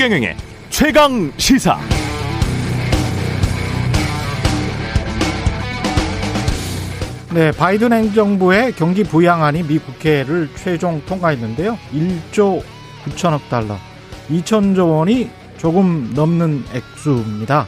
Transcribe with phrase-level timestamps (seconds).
[0.00, 0.34] 최경영의
[0.70, 1.78] 최강 시사.
[7.34, 11.76] 네, 바이든 행정부의 경기 부양안이 미 국회를 최종 통과했는데요.
[11.92, 12.62] 1조
[13.04, 13.76] 9천억 달러,
[14.30, 17.66] 2천조 원이 조금 넘는 액수입니다.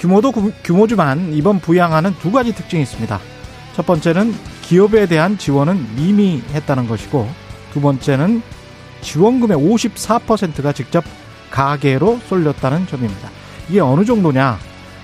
[0.00, 0.32] 규모도
[0.64, 3.20] 규모지만 이번 부양안은 두 가지 특징이 있습니다.
[3.76, 7.28] 첫 번째는 기업에 대한 지원은 미미했다는 것이고
[7.72, 8.42] 두 번째는
[9.02, 11.04] 지원금의 54%가 직접
[11.50, 13.30] 가계로 쏠렸다는 점입니다.
[13.68, 14.58] 이게 어느 정도냐?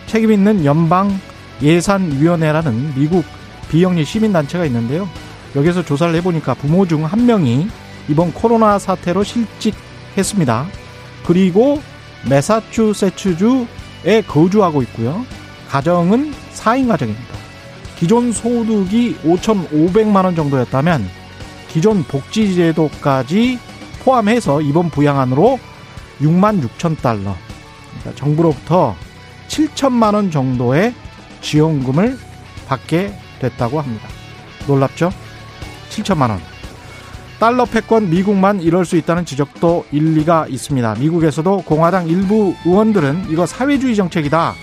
[0.07, 1.19] 책임 있는 연방
[1.63, 3.25] 예산위원회라는 미국
[3.71, 5.09] 비영리 시민단체가 있는데요.
[5.57, 7.69] 여기서 조사를 해보니까 부모 중 한 명이
[8.09, 10.67] 이번 코로나 사태로 실직했습니다.
[11.27, 11.83] 그리고
[12.29, 15.25] 메사추세츠주에 거주하고 있고요.
[15.69, 17.35] 가정은 4인 가정입니다.
[17.99, 21.09] 기존 소득이 5,500만 원 정도였다면
[21.69, 23.59] 기존 복지제도까지
[24.05, 25.59] 포함해서 이번 부양안으로
[26.21, 27.37] 6만 6천 달러,
[28.01, 28.97] 그러니까 정부로부터
[29.49, 30.95] 7천만 원 정도의
[31.41, 32.19] 지원금을
[32.69, 34.09] 받게 됐다고 합니다.
[34.67, 35.13] 놀랍죠?
[35.91, 36.41] 7천만 원.
[37.39, 40.95] 달러 패권 미국만 이럴 수 있다는 지적도 일리가 있습니다.
[40.95, 44.55] 미국에서도 공화당 일부 의원들은 이거 사회주의 정책이다.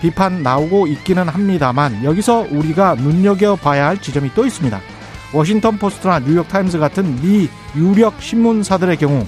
[0.00, 4.80] 비판 나오고 있기는 합니다만 여기서 우리가 눈여겨봐야 할 지점이 또 있습니다.
[5.32, 9.26] 워싱턴 포스트나 뉴욕 타임즈 같은 미 유력 신문사들의 경우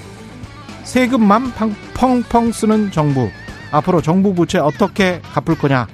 [0.88, 1.52] 세금만
[1.94, 3.28] 펑펑 쓰는 정부
[3.70, 5.86] 앞으로 정부 부채 어떻게 갚을 거냐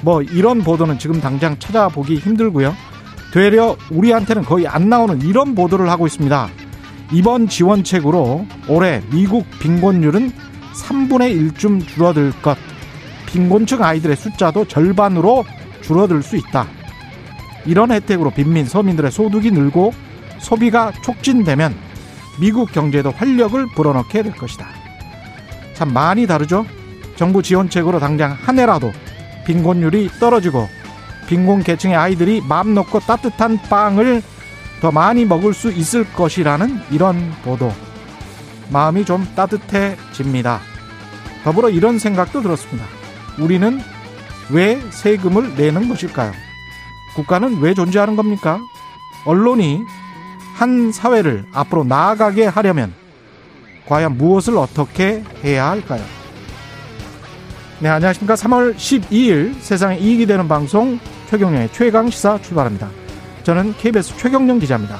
[0.00, 2.74] 뭐 이런 보도는 지금 당장 찾아보기 힘들고요.
[3.34, 6.48] 되려 우리한테는 거의 안 나오는 이런 보도를 하고 있습니다.
[7.12, 10.32] 이번 지원책으로 올해 미국 빈곤율은
[10.74, 12.56] 3분의 1쯤 줄어들 것.
[13.26, 15.44] 빈곤층 아이들의 숫자도 절반으로
[15.82, 16.66] 줄어들 수 있다.
[17.66, 19.92] 이런 혜택으로 빈민 서민들의 소득이 늘고
[20.38, 21.87] 소비가 촉진되면
[22.40, 24.66] 미국 경제에도 활력을 불어넣게 될 것이다.
[25.74, 26.66] 참 많이 다르죠?
[27.16, 28.92] 정부 지원책으로 당장 한 해라도
[29.46, 30.68] 빈곤율이 떨어지고
[31.26, 34.22] 빈곤 계층의 아이들이 마음 놓고 따뜻한 빵을
[34.80, 37.72] 더 많이 먹을 수 있을 것이라는 이런 보도.
[38.70, 40.60] 마음이 좀 따뜻해집니다.
[41.44, 42.84] 더불어 이런 생각도 들었습니다.
[43.38, 43.80] 우리는
[44.50, 46.32] 왜 세금을 내는 것일까요?
[47.14, 48.60] 국가는 왜 존재하는 겁니까?
[49.24, 49.84] 언론이
[50.58, 52.92] 한 사회를 앞으로 나아가게 하려면
[53.86, 56.02] 과연 무엇을 어떻게 해야 할까요?
[57.78, 58.34] 네, 안녕하십니까.
[58.34, 60.98] 3월 12일 세상에 이익이 되는 방송
[61.30, 62.90] 최경령의 최강 시사 출발합니다.
[63.44, 64.96] 저는 KBS 최경령 기자입니다.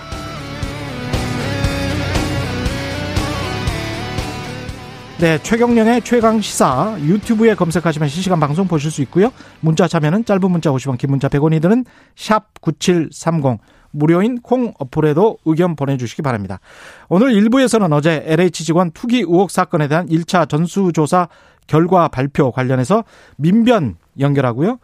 [5.18, 9.32] 네, 최경령의 최강 시사 유튜브에 검색하시면 실시간 방송 보실 수 있고요.
[9.58, 13.58] 문자 참여는 짧은 문자 50원, 긴 문자 100원이 드는 샵 9730
[13.90, 16.60] 무료인 콩 어플에도 의견 보내주시기 바랍니다.
[17.08, 21.28] 오늘 1부에서는 어제 LH 직원 투기 의혹 사건에 대한 1차 전수조사
[21.66, 23.04] 결과 발표 관련해서
[23.36, 24.78] 민변 연결하고요.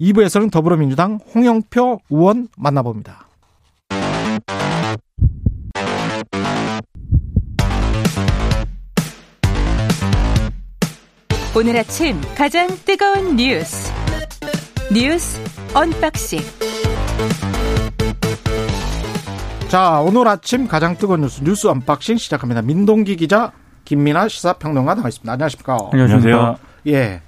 [0.00, 3.26] 2부에서는 더불어민주당 홍영표 의원 만나봅니다.
[11.56, 13.92] 오늘 아침 가장 뜨거운 뉴스
[14.92, 15.38] 뉴스
[15.74, 16.40] 언박싱
[19.70, 22.60] 자 오늘 아침 가장 뜨거운 뉴스 뉴스 언박싱 시작합니다.
[22.60, 23.52] 민동기 기자
[23.84, 25.32] 김민아 시사평론가 나와 있습니다.
[25.32, 25.78] 안녕하십니까?
[25.92, 26.56] 안녕하세요.
[26.88, 27.22] 예.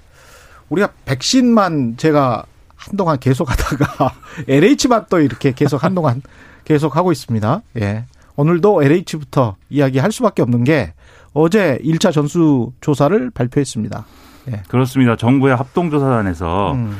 [0.67, 2.43] 우리가 백신만 제가
[2.75, 4.13] 한동안 계속 하다가
[4.49, 6.21] LH만 또 이렇게 계속 한동안
[6.65, 7.61] 계속 하고 있습니다.
[7.79, 8.07] 예.
[8.35, 10.93] 오늘도 LH부터 이야기할 수밖에 없는 게
[11.31, 14.05] 어제 1차 전수 조사를 발표했습니다.
[14.51, 14.63] 예.
[14.67, 15.15] 그렇습니다.
[15.15, 16.97] 정부의 합동조사단에서 음.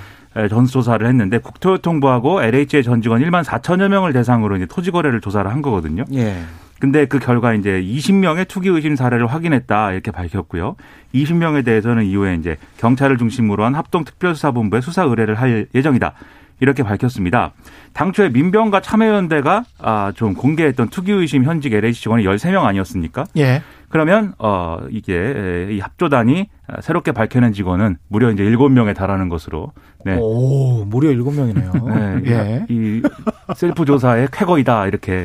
[0.50, 5.62] 전수조사를 했는데 국토교통부하고 LH의 전 직원 1만 4천여 명을 대상으로 이제 토지 거래를 조사를 한
[5.62, 6.04] 거거든요.
[6.14, 6.44] 예.
[6.80, 10.76] 근데 그 결과 이제 20명의 투기 의심 사례를 확인했다 이렇게 밝혔고요.
[11.16, 16.14] 20명에 대해서는 이후에 이제 경찰을 중심으로 한 합동 특별수사본부에 수사 의뢰를 할 예정이다.
[16.60, 17.52] 이렇게 밝혔습니다.
[17.94, 23.26] 당초에 민병과 참여연대가 아, 좀 공개했던 투기 의심 현직 LH 직원이 13명 아니었습니까?
[23.38, 23.62] 예.
[23.94, 26.50] 그러면 어 이게 이 합조단이
[26.82, 29.72] 새롭게 밝혀낸 직원은 무려 이제 7명에 달하는 것으로
[30.04, 30.18] 네.
[30.20, 32.24] 오, 무려 7명이네요.
[32.26, 32.32] 네.
[32.32, 32.66] 예.
[32.70, 33.04] 이
[33.56, 35.24] 셀프 조사의 쾌거이다 이렇게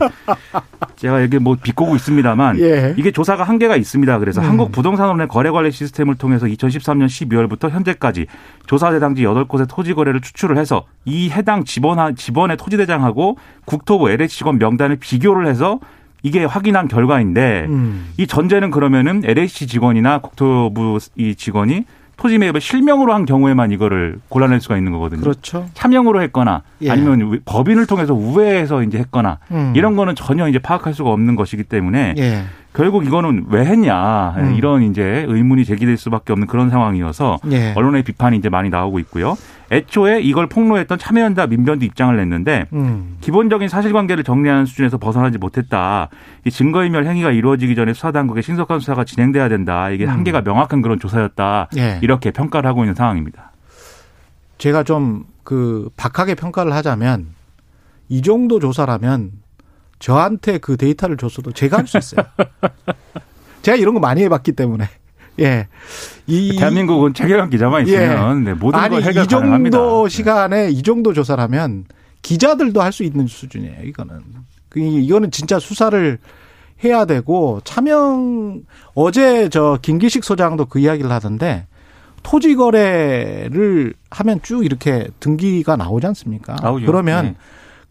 [0.96, 2.94] 제가 여기 뭐 비꼬고 있습니다만 예.
[2.98, 4.18] 이게 조사가 한계가 있습니다.
[4.18, 4.48] 그래서 음.
[4.48, 8.26] 한국 부동산원의 거래 관리 시스템을 통해서 2013년 12월부터 현재까지
[8.66, 14.36] 조사 대상지 8곳의 토지 거래를 추출을 해서 이 해당 지번 지번의 토지 대장하고 국토부 LH
[14.36, 15.80] 직원 명단을 비교를 해서
[16.22, 18.08] 이게 확인한 결과인데 음.
[18.16, 21.84] 이 전제는 그러면은 LH 직원이나 국토부 이 직원이
[22.18, 25.20] 토지 매입을 실명으로 한 경우에만 이거를 골라낼 수가 있는 거거든요.
[25.20, 25.66] 그렇죠.
[25.74, 26.90] 차명으로 했거나 예.
[26.90, 29.72] 아니면 법인을 통해서 우회해서 이제 했거나 음.
[29.76, 32.42] 이런 거는 전혀 이제 파악할 수가 없는 것이기 때문에 예.
[32.74, 34.54] 결국 이거는 왜 했냐 음.
[34.56, 37.72] 이런 이제 의문이 제기될 수밖에 없는 그런 상황이어서 예.
[37.76, 39.36] 언론의 비판이 이제 많이 나오고 있고요.
[39.70, 43.18] 애초에 이걸 폭로했던 참여연대 민변도 입장을 냈는데 음.
[43.20, 46.08] 기본적인 사실관계를 정리하는 수준에서 벗어나지 못했다.
[46.44, 49.90] 이 증거인멸 행위가 이루어지기 전에 수사당국의 신속한 수사가 진행돼야 된다.
[49.90, 50.10] 이게 음.
[50.10, 51.68] 한계가 명확한 그런 조사였다.
[51.76, 51.98] 예.
[52.02, 53.52] 이렇게 평가를 하고 있는 상황입니다.
[54.58, 57.28] 제가 좀 그 박하게 평가를 하자면
[58.10, 59.32] 이 정도 조사라면
[59.98, 62.26] 저한테 그 데이터를 줬어도 제가 할 수 있어요.
[63.62, 64.84] 제가 이런 거 많이 해봤기 때문에.
[65.40, 65.68] 예.
[66.26, 68.50] 이 대한민국은 최경환 기자만 있으면 예.
[68.50, 69.78] 네, 모든 아니, 걸 해결 이 정도 가능합니다.
[69.78, 70.08] 네.
[70.08, 71.84] 시간에 이 정도 조사라면
[72.22, 73.82] 기자들도 할 수 있는 수준이에요.
[73.84, 74.20] 이거는.
[74.68, 76.18] 그 이거는 진짜 수사를
[76.84, 78.62] 해야 되고 차명
[78.94, 81.66] 어제 저 김기식 소장도 그 이야기를 하던데
[82.22, 86.56] 토지 거래를 하면 쭉 이렇게 등기가 나오지 않습니까?
[86.60, 86.86] 나오죠.
[86.86, 87.34] 그러면 네.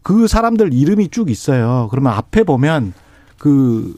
[0.02, 1.88] 그 사람들 이름이 쭉 있어요.
[1.90, 2.92] 그러면 앞에 보면
[3.38, 3.94] 그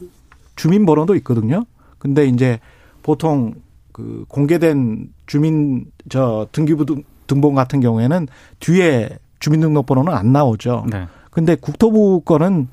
[0.56, 1.66] 주민번호도 있거든요.
[1.98, 2.58] 근데 이제
[3.02, 3.54] 보통
[3.92, 6.86] 그 공개된 주민 저 등기부
[7.26, 8.28] 등본 같은 경우에는
[8.60, 9.10] 뒤에
[9.40, 10.86] 주민등록번호는 안 나오죠.
[10.90, 11.06] 네.
[11.30, 12.68] 근데 국토부 거는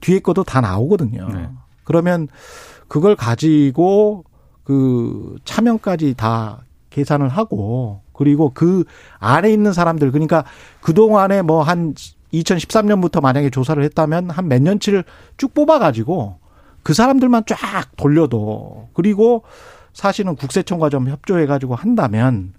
[0.00, 1.28] 뒤에 것도 다 나오거든요.
[1.28, 1.48] 네.
[1.84, 2.28] 그러면
[2.88, 4.24] 그걸 가지고
[4.64, 8.84] 그 차명까지 다 계산을 하고 그리고 그
[9.18, 10.44] 안에 있는 사람들 그러니까
[10.82, 11.94] 그동안에 뭐 한
[12.32, 15.04] 2013년부터 만약에 조사를 했다면 한 몇 년치를
[15.36, 16.38] 쭉 뽑아 가지고
[16.82, 17.56] 그 사람들만 쫙
[17.96, 19.44] 돌려도 그리고
[19.92, 22.54] 사실은 국세청과 좀 협조해가지고 한다면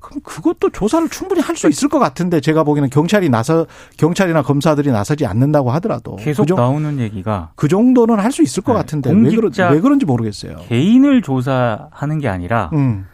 [0.00, 3.66] 그럼 그것도 조사를 충분히 할 수 있을 것 같은데 제가 보기에는 경찰이 나서
[3.96, 8.62] 경찰이나 검사들이 나서지 않는다고 하더라도 계속 그 정, 나오는 얘기가 그 정도는 할 수 있을
[8.62, 8.78] 것 네.
[8.78, 10.56] 같은데 왜, 그런, 왜 그런지 모르겠어요.
[10.68, 13.06] 개인을 조사하는 게 아니라 음.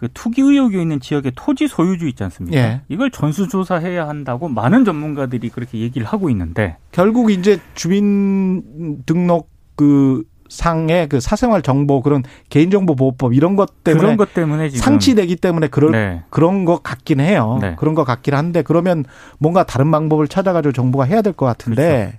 [0.00, 2.56] 그 투기 의혹이 있는 지역의 토지 소유주 있지 않습니까?
[2.56, 2.80] 예.
[2.88, 11.06] 이걸 전수조사해야 한다고 많은 전문가들이 그렇게 얘기를 하고 있는데 결국 이제 주민 등록 그 상의
[11.06, 15.92] 그 사생활 정보 그런 개인정보 보호법 이런 것 때문에 그런 것 때문에 상치되기 때문에 그런
[15.92, 16.22] 네.
[16.30, 17.58] 그런 것 같긴 해요.
[17.60, 17.74] 네.
[17.78, 19.04] 그런 것 같긴 한데 그러면
[19.38, 22.18] 뭔가 다른 방법을 찾아가지고 정부가 해야 될 것 같은데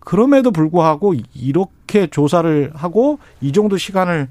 [0.00, 4.28] 그럼에도 불구하고 이렇게 조사를 하고 이 정도 시간을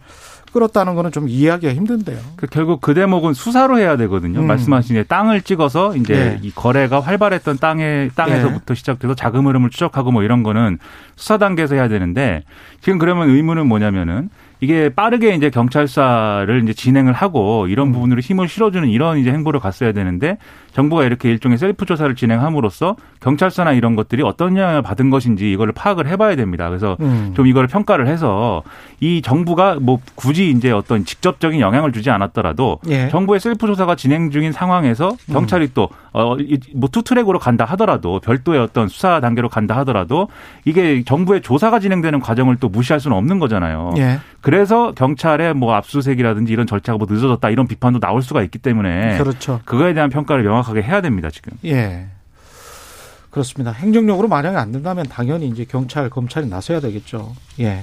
[0.53, 2.19] 끌었다는 거는 좀 이해하기가 힘든데요.
[2.35, 4.39] 그 결국 그 대목은 수사로 해야 되거든요.
[4.39, 4.47] 음.
[4.47, 6.39] 말씀하신 땅을 찍어서 이제 네.
[6.43, 8.75] 이 거래가 활발했던 땅에 땅에서부터 네.
[8.75, 10.77] 시작돼서 자금 흐름을 추적하고 뭐 이런 거는
[11.15, 12.43] 수사 단계에서 해야 되는데
[12.81, 14.29] 지금 그러면 의문은 뭐냐면은
[14.63, 17.91] 이게 빠르게 이제 경찰 수사를 이제 진행을 하고 이런 음.
[17.91, 20.37] 부분으로 힘을 실어주는 이런 이제 행보를 갔어야 되는데
[20.71, 26.07] 정부가 이렇게 일종의 셀프 조사를 진행함으로써 경찰서나 이런 것들이 어떤 영향을 받은 것인지 이거를 파악을
[26.07, 26.69] 해봐야 됩니다.
[26.69, 27.33] 그래서 음.
[27.35, 28.63] 좀 이거를 평가를 해서
[29.01, 33.09] 이 정부가 뭐 굳이 이제 어떤 직접적인 영향을 주지 않았더라도 예.
[33.09, 35.33] 정부의 셀프 조사가 진행 중인 상황에서 음.
[35.33, 35.71] 경찰이 음.
[35.73, 36.37] 또 어
[36.75, 40.27] 뭐 투 트랙으로 간다 하더라도 별도의 어떤 수사 단계로 간다 하더라도
[40.63, 43.93] 이게 정부의 조사가 진행되는 과정을 또 무시할 수는 없는 거잖아요.
[43.97, 44.19] 예.
[44.41, 49.59] 그래서 경찰의 뭐 압수수색이라든지 이런 절차가 뭐 늦어졌다 이런 비판도 나올 수가 있기 때문에 그렇죠.
[49.65, 51.53] 그거에 대한 평가를 명확하게 해야 됩니다 지금.
[51.65, 52.07] 예.
[53.31, 53.71] 그렇습니다.
[53.71, 57.33] 행정력으로 만약에 안 된다면 당연히 이제 경찰, 검찰이 나서야 되겠죠.
[57.59, 57.81] 예.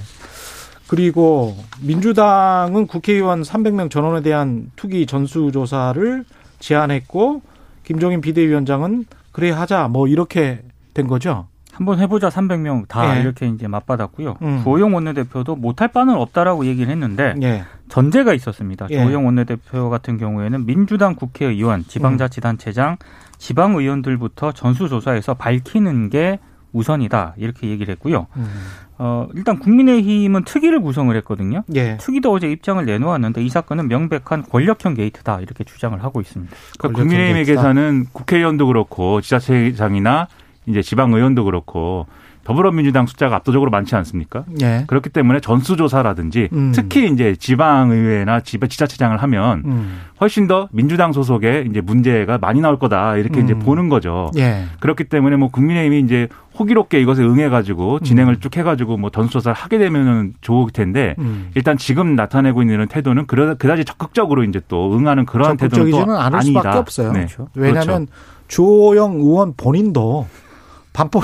[0.87, 6.23] 그리고 민주당은 국회의원 300명 전원에 대한 투기 전수조사를
[6.59, 7.41] 제안했고
[7.83, 11.47] 김종인 비대위원장은 그래 하자 뭐 이렇게 된 거죠.
[11.71, 13.21] 한번 해보자 300명 다 예.
[13.21, 14.37] 이렇게 이제 맞받았고요.
[14.41, 14.61] 음.
[14.63, 17.63] 조호영 원내대표도 못할 바는 없다라고 얘기를 했는데 예.
[17.89, 18.87] 전제가 있었습니다.
[18.91, 18.97] 예.
[18.97, 22.97] 조호영 원내대표 같은 경우에는 민주당 국회의원, 지방자치단체장,
[23.37, 26.39] 지방의원들부터 전수조사에서 밝히는 게
[26.73, 28.27] 우선이다 이렇게 얘기를 했고요.
[28.35, 28.47] 음.
[29.03, 31.63] 어, 일단 국민의힘은 특위를 구성을 했거든요.
[31.73, 31.97] 예.
[31.97, 36.55] 특위도 어제 입장을 내놓았는데 이 사건은 명백한 권력형 게이트다 이렇게 주장을 하고 있습니다.
[36.77, 40.27] 그러니까 국민의힘에게서는 국회의원도 그렇고 지자체장이나
[40.67, 42.05] 이제 지방 의원도 그렇고
[42.43, 44.45] 더불어민주당 숫자가 압도적으로 많지 않습니까?
[44.61, 44.85] 예.
[44.87, 46.71] 그렇기 때문에 전수조사라든지 음.
[46.73, 49.99] 특히 이제 지방의회나 지자체장을 하면 음.
[50.19, 53.45] 훨씬 더 민주당 소속의 이제 문제가 많이 나올 거다 이렇게 음.
[53.45, 54.31] 이제 보는 거죠.
[54.37, 54.65] 예.
[54.79, 58.39] 그렇기 때문에 뭐 국민의힘이 이제 호기롭게 이것에 응해가지고 진행을 음.
[58.39, 61.49] 쭉 해가지고 뭐 전수조사를 하게 되면은 좋을 텐데 음.
[61.55, 66.77] 일단 지금 나타내고 있는 태도는 그다지 적극적으로 이제 또 응하는 그러한 태도는 또 않을 수밖에
[66.77, 67.11] 없어요.
[67.13, 67.25] 네.
[67.25, 67.47] 그렇죠.
[67.55, 68.11] 왜냐하면 그렇죠.
[68.47, 70.27] 주호영 의원 본인도
[70.93, 71.21] 반포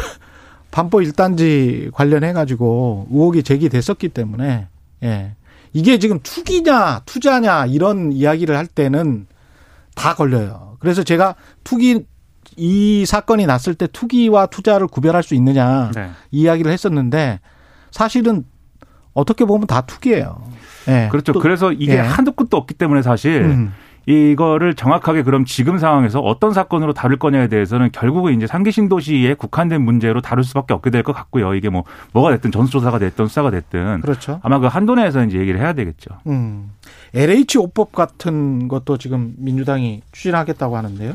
[0.72, 4.68] 반포 일단지 관련해 가지고 의혹이 제기됐었기 때문에
[5.04, 5.36] 예.
[5.74, 9.28] 이게 지금 투기냐 투자냐 이런 이야기를 할 때는
[9.96, 10.78] 다 걸려요.
[10.80, 12.06] 그래서 제가 투기
[12.56, 16.10] 이 사건이 났을 때 투기와 투자를 구별할 수 있느냐 네.
[16.32, 17.40] 이야기를 했었는데
[17.92, 18.46] 사실은
[19.14, 20.42] 어떻게 보면 다 투기예요.
[20.88, 21.08] 예.
[21.12, 21.34] 그렇죠.
[21.34, 21.98] 또, 그래서 이게 예.
[21.98, 23.74] 한도 끝도 없기 때문에 사실 음.
[24.08, 29.82] 이거를 정확하게 그럼 지금 상황에서 어떤 사건으로 다룰 거냐에 대해서는 결국은 이제 상계 신도시에 국한된
[29.82, 31.54] 문제로 다룰 수밖에 없게 될 것 같고요.
[31.54, 31.84] 이게 뭐
[32.14, 34.40] 뭐가 됐든 전수조사가 됐든 수사가 됐든 그렇죠.
[34.44, 36.10] 아마 그 한도 내에서 이제 얘기를 해야 되겠죠.
[36.28, 36.72] 음.
[37.14, 41.14] LH 오법 같은 것도 지금 민주당이 추진하겠다고 하는데요.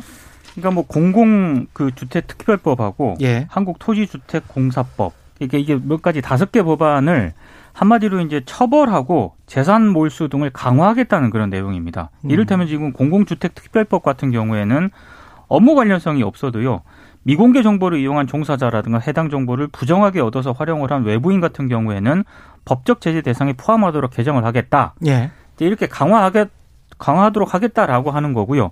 [0.53, 3.47] 그러니까 뭐 공공 그 주택 특별법하고 예.
[3.49, 7.33] 한국 토지 주택 공사법 이게 이게 몇 가지 다섯 개 법안을
[7.73, 12.11] 한마디로 이제 처벌하고 재산 몰수 등을 강화하겠다는 그런 내용입니다.
[12.25, 12.31] 음.
[12.31, 14.91] 이를테면 지금 공공주택 특별법 같은 경우에는
[15.49, 16.83] 업무 관련성이 없어도요.
[17.25, 22.25] 미공개 정보를 이용한 종사자라든가 해당 정보를 부정하게 얻어서 활용을 한 외부인 같은 경우에는
[22.65, 24.95] 법적 제재 대상에 포함하도록 개정을 하겠다.
[25.07, 25.31] 예.
[25.59, 26.47] 이렇게 강화하게
[26.99, 28.71] 강화하도록 하겠다라고 하는 거고요.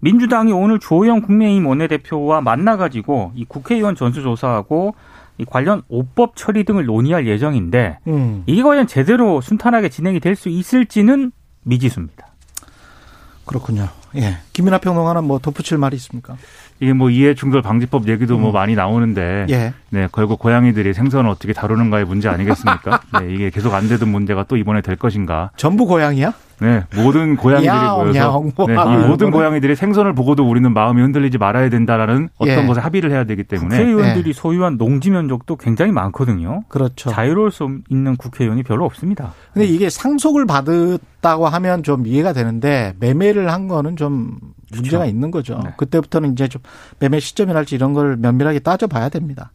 [0.00, 4.94] 민주당이 오늘 조영 국민의힘 원내대표와 만나가지고 이 국회의원 전수조사하고
[5.38, 8.42] 이 관련 오법 처리 등을 논의할 예정인데 음.
[8.46, 11.32] 이게 과연 제대로 순탄하게 진행이 될 수 있을지는
[11.64, 12.26] 미지수입니다.
[13.46, 13.88] 그렇군요.
[14.16, 14.38] 예.
[14.52, 16.36] 김민하 평론가는 뭐 덧붙일 말이 있습니까?
[16.80, 18.42] 이게 뭐 이해 충돌 방지법 얘기도 뭐 음.
[18.42, 19.72] 뭐 많이 나오는데 예.
[19.90, 23.00] 네 결국 고양이들이 생선을 어떻게 다루는가의 문제 아니겠습니까?
[23.20, 25.50] 네, 이게 계속 안 되던 문제가 또 이번에 될 것인가?
[25.56, 26.32] 전부 고양이야?
[26.62, 31.38] 네, 모든 고양이들이 야옹, 모여서 야옹, 네, 이 모든 고양이들이 생선을 보고도 우리는 마음이 흔들리지
[31.38, 32.66] 말아야 된다라는 어떤 예.
[32.66, 34.32] 것에 합의를 해야 되기 때문에 국회의원들이 예.
[34.32, 36.62] 소유한 농지 면적도 굉장히 많거든요.
[36.68, 37.10] 그렇죠.
[37.10, 39.34] 자유로울 수 있는 국회의원이 별로 없습니다.
[39.52, 44.38] 근데 이게 상속을 받았다고 하면 좀 이해가 되는데 매매를 한 거는 좀
[44.72, 45.10] 문제가 그렇죠.
[45.10, 45.60] 있는 거죠.
[45.62, 45.70] 네.
[45.76, 46.62] 그때부터는 이제 좀
[46.98, 49.52] 매매 시점이랄지 이런 걸 면밀하게 따져봐야 됩니다.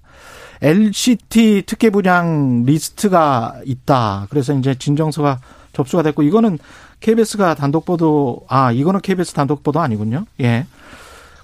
[0.62, 4.28] LCT 특혜 분양 리스트가 있다.
[4.30, 5.40] 그래서 이제 진정서가
[5.78, 6.58] 접수가 됐고 이거는
[7.02, 10.26] KBS가 단독 보도 아 이거는 KBS 단독 보도 아니군요.
[10.42, 10.66] 예.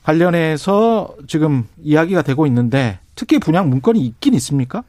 [0.03, 4.83] 관련해서 지금 이야기가 되고 있는데 특히 분양 문건이 있긴 있습니까?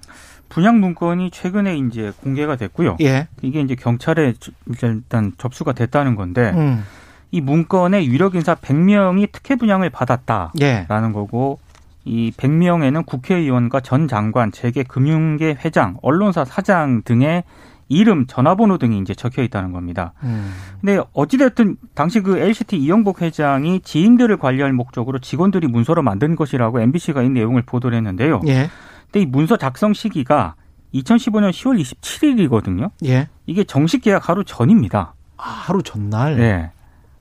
[0.49, 2.97] 분양 문건이 최근에 이제 공개가 됐고요.
[3.03, 3.29] 예.
[3.43, 4.35] 이게 이제 경찰에
[4.83, 6.85] 일단 접수가 됐다는 건데 음.
[7.31, 10.87] 이 문건에 유력 인사 100명이 특혜 분양을 받았다라는 예.
[10.89, 11.59] 거고
[12.05, 17.45] 이 100명에는 국회의원과 전 장관, 재계 금융계 회장, 언론사 사장 등의
[17.89, 20.13] 이름, 전화번호 등이 이제 적혀 있다는 겁니다.
[20.23, 20.53] 음.
[20.81, 27.23] 근데 어찌됐든 당시 그 LCT 이영복 회장이 지인들을 관리할 목적으로 직원들이 문서로 만든 것이라고 MBC가
[27.23, 28.41] 이 내용을 보도를 했는데요.
[28.47, 28.69] 예.
[29.05, 30.55] 근데 이 문서 작성 시기가
[30.95, 32.91] 2015년 10월 27일이거든요.
[33.05, 33.29] 예.
[33.47, 35.15] 이게 정식 계약 하루 전입니다.
[35.37, 36.37] 아, 하루 전날?
[36.37, 36.71] 네.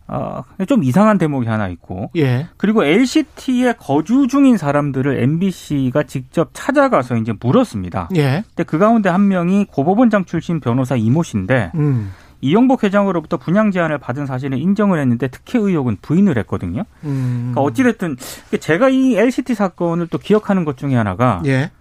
[0.07, 2.12] 어, 좀 이상한 대목이 하나 있고.
[2.15, 2.48] 예.
[2.57, 8.10] 그리고 LCT에 거주 중인 사람들을 MBC가 직접 찾아가서 이제 물었습니다.
[8.15, 8.43] 예.
[8.48, 12.12] 근데 그 가운데 한 명이 고법원장 출신 변호사 이모 씨인데, 음.
[12.43, 16.83] 이영복 회장으로부터 분양 제안을 받은 사실을 인정을 했는데 특혜 의혹은 부인을 했거든요.
[17.05, 17.51] 음.
[17.53, 18.17] 그러니까 어찌됐든
[18.60, 21.72] 제가 이 LCT 사건을 또 기억하는 것 중에 하나가 예.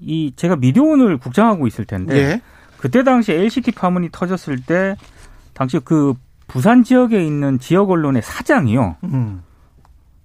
[0.00, 2.42] 이 제가 미디어원을 국장하고 있을 텐데 예.
[2.78, 4.96] 그때 당시 LCT 파문이 터졌을 때
[5.54, 6.14] 당시 그
[6.48, 8.96] 부산 지역에 있는 지역 언론의 사장이요.
[9.04, 9.42] 음.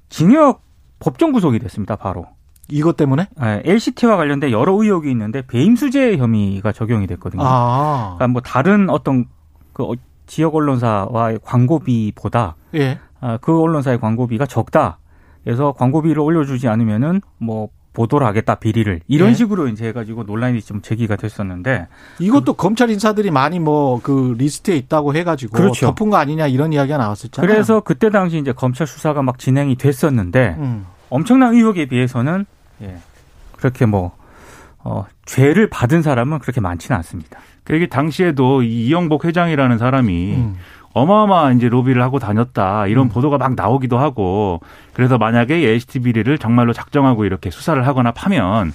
[0.10, 0.63] 징역
[1.00, 1.96] 법정 구속이 됐습니다.
[1.96, 2.25] 바로.
[2.70, 3.27] 이것 때문에?
[3.39, 7.44] 네, LCT와 관련된 여러 의혹이 있는데 배임 수재 혐의가 적용이 됐거든요.
[7.46, 8.15] 아.
[8.15, 9.25] 그러니까 뭐 다른 어떤
[9.74, 9.94] 그 어,
[10.25, 13.00] 지역 언론사와의 광고비보다 예.
[13.20, 15.00] 아, 그 언론사의 광고비가 적다.
[15.44, 19.36] 그래서 광고비를 올려주지 않으면은 뭐 보도를 하겠다 비리를 이런 네.
[19.36, 21.88] 식으로 이제 해가지고 논란이 좀 제기가 됐었는데
[22.20, 25.94] 이것도 그, 검찰 인사들이 많이 뭐 그 리스트에 있다고 해가지고 그렇죠.
[25.94, 27.48] 덮은 거 아니냐 이런 이야기가 나왔었잖아요.
[27.48, 30.86] 그래서 그때 당시 이제 검찰 수사가 막 진행이 됐었는데 음.
[31.10, 32.46] 엄청난 의혹에 비해서는
[32.82, 32.98] 예,
[33.58, 34.12] 그렇게 뭐
[34.80, 37.40] 어, 죄를 받은 사람은 그렇게 많지는 않습니다.
[37.64, 40.56] 그게 당시에도 이영복 회장이라는 사람이 음.
[40.94, 43.10] 어마어마한 이제 로비를 하고 다녔다 이런 음.
[43.10, 44.62] 보도가 막 나오기도 하고
[44.94, 48.74] 그래서 만약에 LCT 비리를 정말로 작정하고 이렇게 수사를 하거나 파면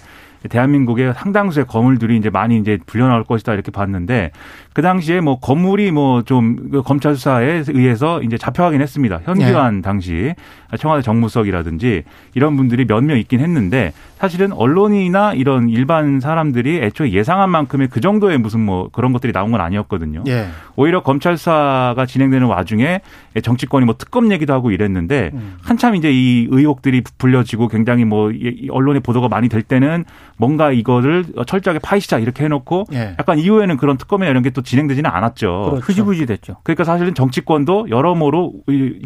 [0.49, 4.31] 대한민국의 상당수의 건물들이 이제 많이 이제 불려 나올 것이다 이렇게 봤는데
[4.79, 9.19] 그 당시에 뭐 건물이 뭐좀그 검찰 수사에 의해서 이제 잡혀가긴 했습니다.
[9.25, 9.83] 현기환 네.
[9.83, 10.35] 당시
[10.79, 12.05] 청와대 정무석이라든지
[12.35, 18.01] 이런 분들이 몇 명 있긴 했는데 사실은 언론이나 이런 일반 사람들이 애초에 예상한 만큼의 그
[18.01, 20.23] 정도의 무슨 뭐 그런 것들이 나온 건 아니었거든요.
[20.29, 20.47] 예.
[20.77, 23.01] 오히려 검찰 수사가 진행되는 와중에
[23.43, 25.57] 정치권이 뭐 특검 얘기도 하고 이랬는데 음.
[25.63, 28.31] 한참 이제 이 의혹들이 부풀려지고 굉장히 뭐
[28.71, 30.05] 언론의 보도가 많이 될 때는
[30.37, 33.17] 뭔가 이거를 철저하게 파이시자 이렇게 해놓고 예.
[33.19, 35.71] 약간 이후에는 그런 특검이나 이런 게또 진행되지는 않았죠.
[35.71, 35.85] 그렇죠.
[35.85, 36.57] 흐지부지 됐죠.
[36.63, 38.53] 그러니까 사실은 정치권도 여러모로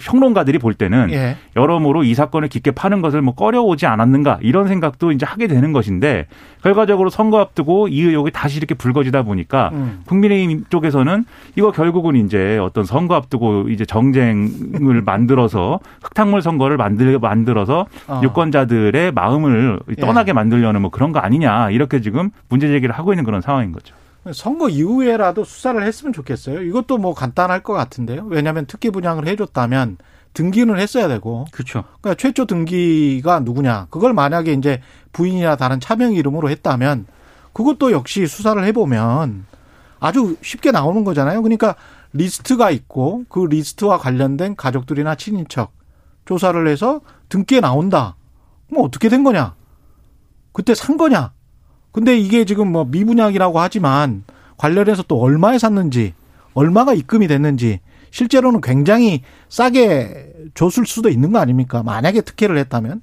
[0.02, 1.36] 평론가들이 볼 때는 예.
[1.56, 6.26] 여러모로 이 사건을 깊게 파는 것을 뭐 꺼려오지 않았는가 이런 생각도 이제 하게 되는 것인데
[6.62, 10.00] 결과적으로 선거 앞두고 이 의혹이 다시 이렇게 불거지다 보니까 음.
[10.06, 11.24] 국민의힘 쪽에서는
[11.56, 18.20] 이거 결국은 이제 어떤 선거 앞두고 이제 정쟁을 만들어서 흙탕물 선거를 만들 만들어서 어.
[18.22, 20.32] 유권자들의 마음을 떠나게 예.
[20.32, 23.94] 만들려는 뭐 그런 거 아니냐 이렇게 지금 문제 제기를 하고 있는 그런 상황인 거죠.
[24.32, 26.62] 선거 이후에라도 수사를 했으면 좋겠어요.
[26.62, 28.26] 이것도 뭐 간단할 것 같은데요.
[28.26, 29.98] 왜냐하면 특기 분양을 해줬다면
[30.32, 31.46] 등기는 했어야 되고.
[31.50, 31.84] 그렇죠.
[32.00, 33.88] 그러니까 최초 등기가 누구냐.
[33.90, 34.80] 그걸 만약에 이제
[35.12, 37.06] 부인이나 다른 차명 이름으로 했다면
[37.52, 39.46] 그것도 역시 수사를 해보면
[39.98, 41.42] 아주 쉽게 나오는 거잖아요.
[41.42, 41.74] 그러니까
[42.12, 45.72] 리스트가 있고 그 리스트와 관련된 가족들이나 친인척
[46.24, 48.16] 조사를 해서 등기에 나온다.
[48.68, 49.54] 그럼 어떻게 된 거냐?
[50.52, 51.32] 그때 산 거냐?
[51.92, 54.24] 근데 이게 지금 뭐 미분양이라고 하지만
[54.56, 56.14] 관련해서 또 얼마에 샀는지,
[56.54, 57.80] 얼마가 입금이 됐는지,
[58.10, 61.82] 실제로는 굉장히 싸게 줬을 수도 있는 거 아닙니까?
[61.82, 63.02] 만약에 특혜를 했다면.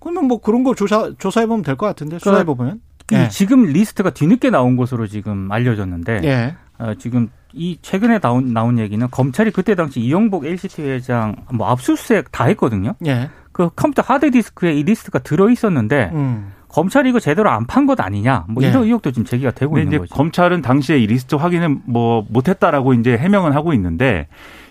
[0.00, 2.80] 그러면 뭐 그런 거 조사, 조사해보면 될 것 같은데, 수사해보면.
[3.12, 3.28] 예.
[3.28, 6.54] 지금 리스트가 뒤늦게 나온 것으로 지금 알려졌는데, 예.
[6.78, 12.30] 어, 지금 이 최근에 나온, 나온 얘기는 검찰이 그때 당시 이영복 LCT 회장 뭐 압수수색
[12.30, 12.94] 다 했거든요.
[13.06, 13.28] 예.
[13.52, 16.52] 그 컴퓨터 하드디스크에 이 리스트가 들어 있었는데, 음.
[16.72, 18.86] 검찰이 이거 제대로 안 판 것 아니냐 뭐 이런 네.
[18.86, 20.14] 의혹도 지금 제기가 되고 있는 거죠.
[20.14, 24.26] 검찰은 당시에 이 리스트 확인을 뭐 못했다라고 이제 해명은 하고 있는데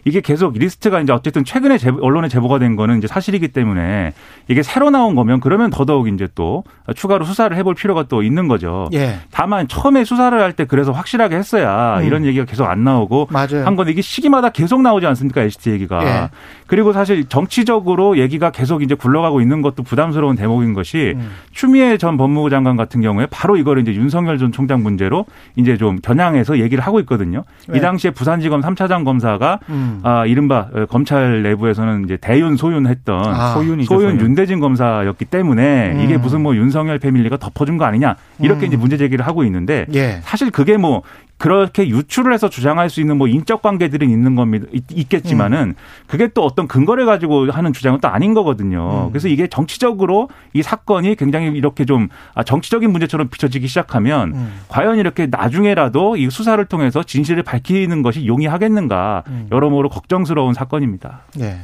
[0.06, 4.14] 이게 계속 리스트가 이제 어쨌든 최근에 제보, 언론에 제보가 된 거는 이제 사실이기 때문에
[4.48, 6.64] 이게 새로 나온 거면 그러면 더더욱 이제 또
[6.96, 8.88] 추가로 수사를 해볼 필요가 또 있는 거죠.
[8.94, 9.20] 예.
[9.32, 12.06] 다만 처음에 수사를 할 때 그래서 확실하게 했어야 음.
[12.06, 13.66] 이런 얘기가 계속 안 나오고 맞아요.
[13.66, 16.04] 한 건데 이게 시기마다 계속 나오지 않습니까 LCT 얘기가.
[16.06, 16.30] 예.
[16.66, 21.30] 그리고 사실 정치적으로 얘기가 계속 이제 굴러가고 있는 것도 부담스러운 대목인 것이 음.
[21.52, 25.26] 추미애 전 법무부 장관 같은 경우에 바로 이거를 이제 윤석열 전 총장 문제로
[25.56, 27.44] 이제 좀 겨냥해서 얘기를 하고 있거든요.
[27.74, 27.78] 예.
[27.78, 29.99] 이 당시에 부산지검 3차장 검사가 음.
[30.04, 30.06] 음.
[30.06, 36.00] 아, 이른바 검찰 내부에서는 이제 대윤 소윤했던 아, 소윤 소윤 윤대진 검사였기 때문에 음.
[36.02, 38.68] 이게 무슨 뭐 윤석열 패밀리가 덮어준 거 아니냐 이렇게 음.
[38.68, 40.20] 이제 문제 제기를 하고 있는데 예.
[40.24, 41.04] 사실 그게 뭐
[41.40, 44.68] 그렇게 유출을 해서 주장할 수 있는 뭐 인적 관계들은 있는 겁니다.
[44.92, 45.76] 있겠지만은 음.
[46.06, 49.06] 그게 또 어떤 근거를 가지고 하는 주장은 또 아닌 거거든요.
[49.08, 49.10] 음.
[49.12, 54.60] 그래서 이게 정치적으로 이 사건이 굉장히 이렇게 좀 아, 정치적인 문제처럼 비춰지기 시작하면 음.
[54.68, 59.48] 과연 이렇게 나중에라도 이 수사를 통해서 진실을 밝히는 것이 용이하겠는가 음.
[59.50, 61.22] 여러모로 걱정스러운 사건입니다.
[61.38, 61.62] 네.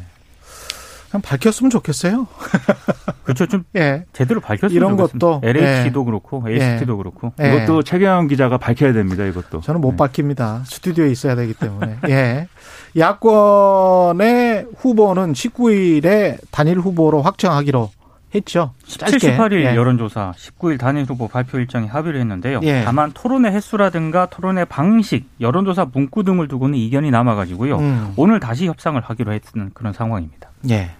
[1.15, 2.27] 그냥 밝혔으면 좋겠어요.
[3.23, 3.45] 그렇죠.
[3.45, 4.05] 좀 예.
[4.13, 5.25] 제대로 밝혔으면 이런 좋겠습니다.
[5.25, 6.05] 것도 LH도 예.
[6.05, 6.97] 그렇고 LCT도 예.
[6.97, 7.55] 그렇고 예.
[7.55, 9.23] 이것도 최경영 기자가 밝혀야 됩니다.
[9.25, 9.61] 이것도.
[9.61, 9.97] 저는 못 네.
[9.97, 10.63] 밝힙니다.
[10.65, 11.97] 스튜디오에 있어야 되기 때문에.
[12.09, 12.47] 예.
[12.97, 17.89] 야권의 후보는 19일에 단일 후보로 확정하기로
[18.33, 18.73] 했죠.
[18.85, 19.75] 17, 18일 예.
[19.75, 22.59] 여론조사 19일 단일 후보 발표 일정에 합의를 했는데요.
[22.63, 22.83] 예.
[22.83, 27.77] 다만 토론의 횟수라든가 토론의 방식, 여론조사 문구 등을 두고는 이견이 남아가지고요.
[27.77, 28.13] 음.
[28.17, 30.49] 오늘 다시 협상을 하기로 했는 그런 상황입니다.
[30.69, 30.91] 예.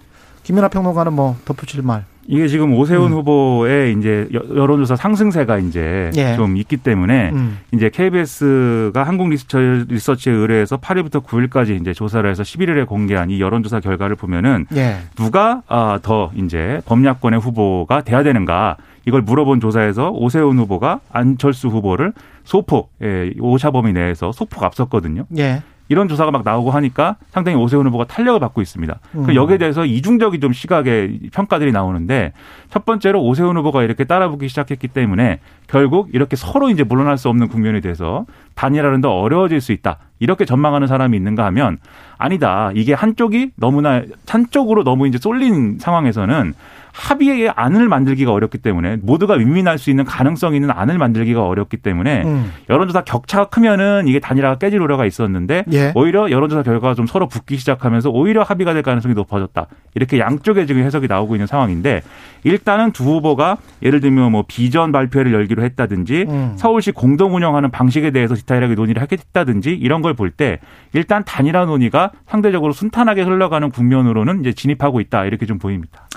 [0.46, 2.04] 김연아 평론가는 뭐 덧붙일 말.
[2.28, 3.18] 이게 지금 오세훈 음.
[3.18, 6.36] 후보의 이제 여론조사 상승세가 이제 예.
[6.36, 7.58] 좀 있기 때문에 음.
[7.72, 13.80] 이제 KBS가 한국 리서치 에 의뢰해서 8일부터 9일까지 이제 조사를 해서 11일에 공개한 이 여론조사
[13.80, 14.98] 결과를 보면은 예.
[15.16, 22.12] 누가 아, 더 이제 범야권의 후보가 돼야 되는가 이걸 물어본 조사에서 오세훈 후보가 안철수 후보를
[22.44, 25.24] 소폭 예, 오차 범위 내에서 소폭 앞섰거든요.
[25.38, 25.62] 예.
[25.88, 28.98] 이런 조사가 막 나오고 하니까 상당히 오세훈 후보가 탄력을 받고 있습니다.
[29.12, 29.34] 그 음.
[29.34, 32.32] 여기에 대해서 이중적인 좀 시각의 평가들이 나오는데
[32.70, 37.48] 첫 번째로 오세훈 후보가 이렇게 따라붙기 시작했기 때문에 결국 이렇게 서로 이제 물러날 수 없는
[37.48, 39.98] 국면이 돼서 단일화는 더 어려워질 수 있다.
[40.18, 41.78] 이렇게 전망하는 사람이 있는가 하면
[42.18, 42.70] 아니다.
[42.74, 46.54] 이게 한쪽이 너무나 한쪽으로 너무 이제 쏠린 상황에서는
[46.96, 52.22] 합의의 안을 만들기가 어렵기 때문에 모두가 윈윈할 수 있는 가능성 있는 안을 만들기가 어렵기 때문에
[52.24, 52.52] 음.
[52.70, 55.92] 여론조사 격차가 크면은 이게 단일화가 깨질 우려가 있었는데 예.
[55.94, 59.66] 오히려 여론조사 결과가 좀 서로 붙기 시작하면서 오히려 합의가 될 가능성이 높아졌다.
[59.94, 62.00] 이렇게 양쪽에 지금 해석이 나오고 있는 상황인데
[62.44, 66.52] 일단은 두 후보가 예를 들면 뭐 비전 발표회를 열기로 했다든지 음.
[66.56, 70.60] 서울시 공동 운영하는 방식에 대해서 디테일하게 논의를 하겠다든지 이런 걸 볼 때
[70.94, 76.08] 일단 단일화 논의가 상대적으로 순탄하게 흘러가는 국면으로는 이제 진입하고 있다 이렇게 좀 보입니다.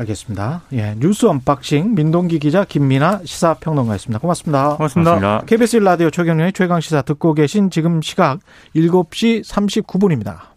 [0.00, 0.62] 알겠습니다.
[0.72, 4.18] 예, 뉴스 언박싱 민동기 기자 김민아 시사평론가였습니다.
[4.18, 4.76] 고맙습니다.
[4.76, 5.14] 고맙습니다.
[5.14, 5.46] 고맙습니다.
[5.46, 8.40] KBS 라디오 최경영의 최강 시사 듣고 계신 지금 시각
[8.74, 10.50] 7시 39분입니다.